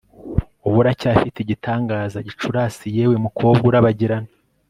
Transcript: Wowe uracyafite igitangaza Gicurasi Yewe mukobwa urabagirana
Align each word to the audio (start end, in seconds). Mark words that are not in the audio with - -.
Wowe 0.63 0.77
uracyafite 0.81 1.37
igitangaza 1.41 2.25
Gicurasi 2.27 2.85
Yewe 2.97 3.15
mukobwa 3.25 3.63
urabagirana 3.69 4.29